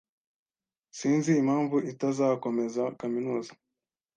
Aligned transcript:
Sinzi 0.97 1.31
impamvu 1.41 1.77
itazakomeza 1.91 2.81
kaminuza 2.99 3.51